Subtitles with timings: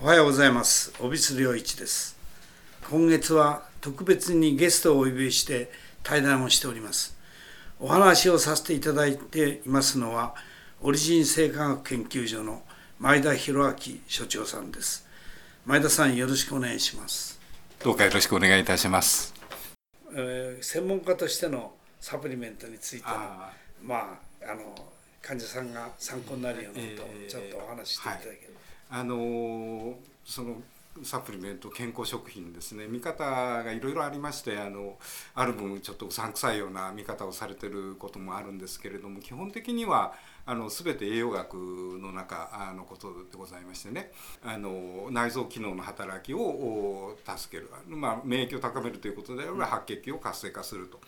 [0.00, 0.92] おはようございます。
[1.00, 2.16] 帯津良一です。
[2.88, 5.72] 今月は特別にゲストをお呼びして
[6.04, 7.18] 対談をしております。
[7.80, 10.36] お話をさせていただいていますのは
[10.82, 12.62] オリジン生化学研究所の
[13.00, 13.74] 前田博明
[14.06, 15.04] 所長さんです。
[15.66, 17.40] 前田さんよろしくお願いします。
[17.82, 19.34] どうかよろしくお願いいたします、
[20.14, 23.52] えー専門家としてのサプリメントについてのあ
[23.82, 24.76] まああの
[25.20, 28.60] 患者さんが参考になるようなことをちょっとお話ししていただければ、
[28.90, 29.94] あのー
[30.24, 30.56] その
[31.02, 32.86] サプリメント健康食品ですね。
[32.86, 34.98] 見方がいろいろありましてあの
[35.34, 40.14] ある分ちょっとうさんくさいような見方をされてることもあるんですけれども基本的には
[40.46, 41.54] あの全て栄養学
[42.00, 44.12] の中あのことでございましてね。
[44.42, 51.00] あの内臓機能の働きをお助ける、まあ、免疫を高めるということであれば白血球を活性化すると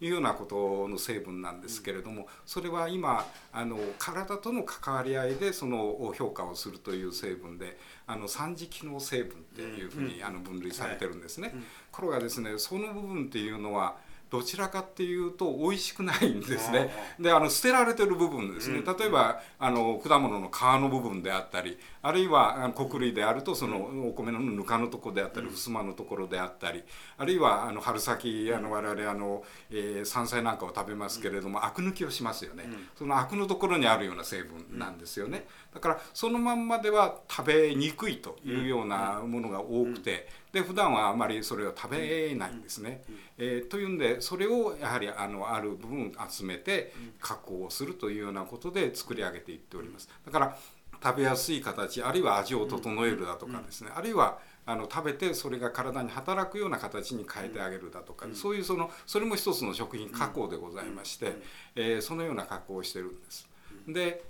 [0.00, 11.50] いうようなことの成分なんですけれどもそれは今あの体との関わり合いでその評価をするという成分であの三次機能成分っていうふうにあの分類されてるんですね。
[11.50, 11.56] と
[12.00, 13.96] ころがですねその部分っていうのは
[14.30, 16.90] どちらかっていうと美味しくないんですね。
[17.18, 21.78] であの捨てられてる部分ですね、例えばあの果物の皮の部分であったり
[22.08, 26.82] あるいは穀類であるとそのお米のぬかのところであったり襖のところであったり
[27.18, 32.64] あるいはあの春先あの我々あの、えー山菜なんかを食べますけれどもアク抜きをしますよね、
[32.96, 35.46] そのアクのところにあるような成分なんですよね。
[35.74, 43.02] だからそのまんまでは食べにくいというようなものが多くて、で普段はあまりそれを食べないんですね。
[43.36, 50.08] えーというんでそれをやはりあのある部分集めて加工をするというようなことで作り上げていっております。
[50.24, 50.58] だから
[51.02, 61.36] 食べやすい形あるいは味を整えるだとかですね、あるいはあの食べてそれが体に働くような形に変えてあげるだとか、そういうそのそれも一つの食品加工でございまして、
[61.74, 63.48] えーそのような加工をしてるんです。
[63.86, 64.22] で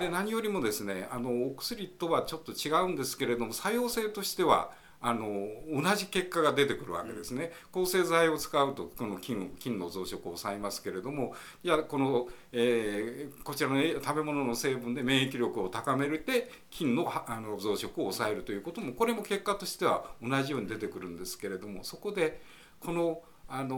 [0.00, 4.70] で何よりもですねあのお薬とはちょっと違うんですけれども作用性としては
[5.02, 11.34] あの同じ結果が出てくるわけですね、抗生剤を使うとこの菌菌の増殖を抑えますけれども
[11.64, 22.40] いやこの、えーこちらのえ食べ物の成分で免疫力を高めて菌のはあの増殖を抑えるということもこれも結果としては同じように出てくるんですけれどもそこで
[22.80, 23.76] このあの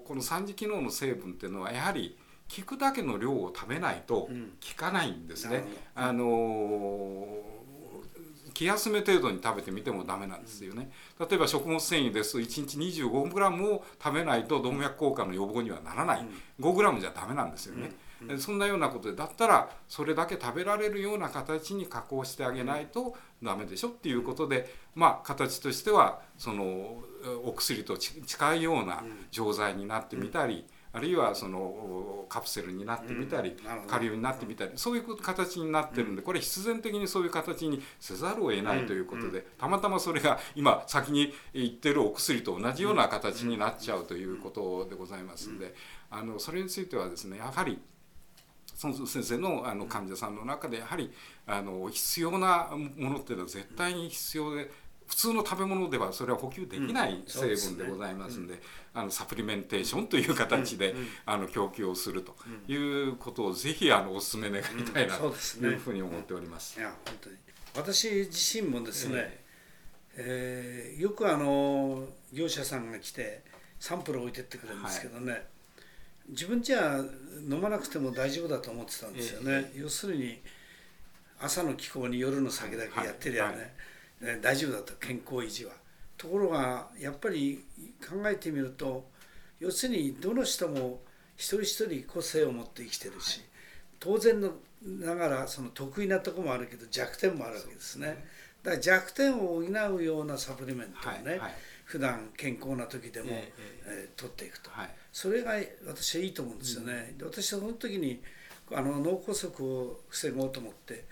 [0.00, 2.16] この三次機能の成分っていうのはやはり
[2.56, 4.30] 効くだけの量を食べないと効
[4.76, 5.50] かないんですね。
[5.50, 7.59] なるほあの
[8.60, 10.90] 気休め程度に食べてみてもダメなんですよね。
[11.18, 12.32] 例えば食物繊維です。
[12.32, 16.26] と1日 25g を食べないと動脈硬化の予防にはならない、
[16.60, 17.90] 5g じゃダメなんですよね。
[18.28, 26.98] でそんなようなことでだったらそれだけ食べられるような形に加工してあげないとダメでしょっていうことでまあ形としてはその
[27.42, 33.92] お薬とち近いような錠剤になってみたり、あるいはそのカプセルになってみたり、なるほど。
[33.92, 45.74] 顆粒になってみたりそういう形になってるんでこれ必然的にそういう形にせざるを得ないということでたまたまそれが今先に言ってるお薬と同じような形になっちゃうということでございますんで
[46.10, 47.78] あのそれについてはですねやはり
[48.74, 51.12] その先生のあの患者さんの中でやはり
[51.46, 54.70] あの必要なものっていうのは絶対に必要で
[55.10, 58.62] 普通の食べ物ではそれは補給できない成分でございますんで,、
[58.94, 60.94] あのサプリメンテーション という形で、
[61.26, 62.36] あの供給をすると
[62.68, 66.78] いうことをぜひあのお勧め願いたいなというふうに思っております。
[66.78, 67.36] いや本当に。
[67.74, 69.44] 私自身もですね、
[70.16, 70.96] ええ。
[70.96, 73.42] ーよくあの業者さんが来て
[73.80, 75.44] サンプルを置いてってくれるんですけどね、
[76.28, 77.04] 自分じゃ
[77.48, 80.40] 飲まなくても大丈夫だと思ってたんですよね、要するに
[81.40, 83.74] 朝の気候に夜の酒だけやってりゃね、はいね
[84.42, 85.72] 大丈夫だと健康維持は。
[86.16, 87.64] ところがやっぱり
[88.06, 89.08] 考えてみると
[89.58, 91.00] 要するにどの人も
[91.36, 93.40] 一人一人個性を持って生きてるし、
[93.98, 98.24] 当然のながらその得意なところもあるけど弱点もあるわけですね。
[98.62, 101.54] だから弱点を補うようなサプリメントをね、はいはい。
[101.84, 103.52] 普段健康な時でも、え
[103.86, 104.90] えー取っていくと、はい。
[105.12, 105.52] それが
[105.86, 108.22] 私はいいと思うんですよね、で私はその時に
[108.72, 111.04] あの脳梗塞を防ごうと思って、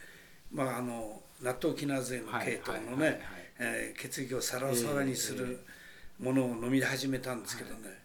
[0.53, 3.21] まあ、あの納豆キナーゼの系統のね
[3.97, 5.65] 血液をサラサラにする
[6.19, 7.99] ものを飲み始めたんですけどね、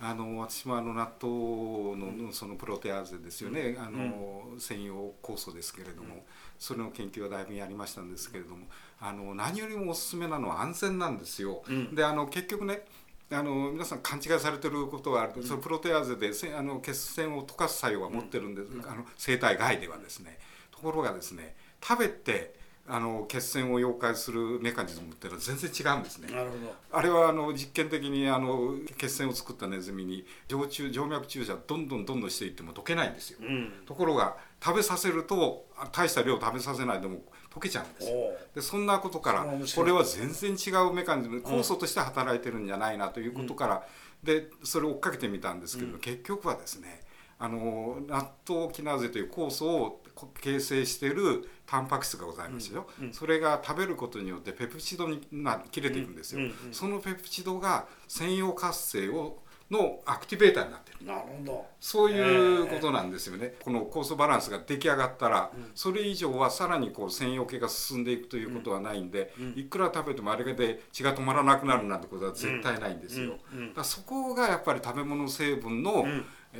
[0.00, 6.24] あの私もあの納豆のそのプロテアーゼですよね、あの専用酵素ですけれども、
[6.58, 8.66] それの研究はだいぶやりましたんですけれども。
[8.98, 11.62] あの何よりもおすすめなのは安全なんですよ。
[11.92, 12.82] であの結局ね
[13.30, 20.38] あの皆さん勘違いされてることがあると、そのプロテアーゼでせあの血栓を溶かす作用は持ってるんです、あの生体外ではですね。
[20.70, 21.54] ところがですね
[21.86, 22.56] 食べて
[22.88, 26.28] あの血栓を溶解するメカニズムっていうのは全然違うんですね。
[26.32, 26.74] なるほど。
[26.92, 33.38] あれはあの実験的にあの血栓を作ったネズミに静注静脈注射どんどんどんどんしていっても溶けないんですよ。
[33.42, 33.72] うん。
[33.86, 37.22] ところが食べさせるとあ大した量食べさせないでも
[37.52, 38.06] 溶けちゃうんです
[38.54, 43.82] でそんなことからこれは全然違うメカニズム酵素として働いてるんじゃないなということから、
[44.22, 47.00] でそれを追っかけてみたんですけど、結局はですね
[47.38, 50.02] あの納豆キナーゼという酵素を
[50.40, 61.04] 形成しているタンパク質がございますよ、それが食べることによってペプチドにな切れていくんですよ、そのペプチドが専用活性をのアクティベーターになってる。
[61.04, 61.66] なるほど。
[61.80, 73.32] そういうことなんですよね、この酵素バランスが出来上がったら、それ以上はさらにこう専用系が進んでいくということはないんで、いくら食べてもあれで血が止まらなくなるなんてことは絶対ないんですよ。
[73.32, 73.40] だか
[73.78, 76.06] らそこがやっぱり食べ物成分の、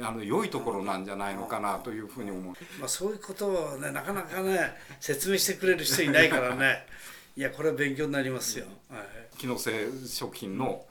[0.01, 2.55] あの良いところなんじゃないのかなというふうに思う。
[2.79, 6.87] まあ、そういうことをねなかなかね説明してくれる人いないからね。
[7.37, 8.67] いやこれは勉強になりますよ。
[8.91, 9.37] はい。
[9.39, 10.87] 機能性食品の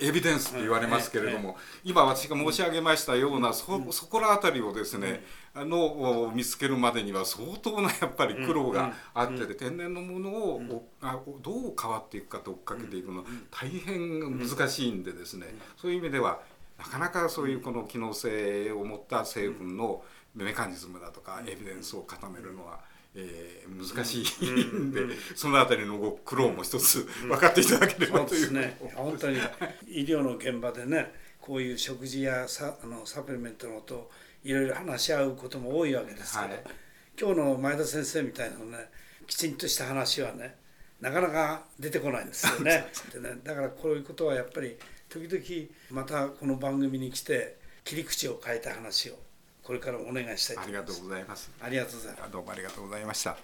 [0.00, 5.24] エビデンスと言われますけれども、今私が申し上げましたようなそそこら辺りをですね、
[5.54, 15.46] あの見つけるまでには相当なやっぱり苦労があってで、天然のものを、あどう変わっていくかと追っかけていくの大変難しいんでですね、
[15.76, 16.40] そういう意味では
[16.78, 20.02] なかなかそういうこの機能性を持った成分の
[20.34, 22.80] メカニズムだとかエビデンスを固めるのは。
[23.14, 25.00] えー、難しいんで、
[25.34, 28.78] そのあたりの苦労も一つ分かっていただければという,、そうですね。
[28.94, 29.38] 本当に
[29.88, 34.10] 医療の現場でねこういう食事やサあのサプリメントのことを
[34.44, 36.64] いろいろ話し合うことも多いわけですけど、はい。
[37.18, 38.78] 今日の前田先生みたいなのね
[39.26, 40.56] きちんとした話はね
[41.00, 44.76] なかなか出てこないんですよね でねだからこういうことはやっぱり
[45.08, 49.18] 時々またこの番組に来て切り口を変えた話を
[49.62, 51.08] これからもお願いしたいとありがとう思います。
[51.08, 51.50] ございます。
[51.60, 52.32] ありがとうございます。
[52.32, 53.38] どうもありがとうございました。